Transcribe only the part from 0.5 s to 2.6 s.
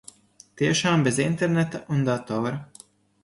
Tiešām bez interneta un datora.